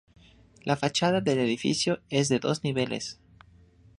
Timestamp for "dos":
2.39-2.63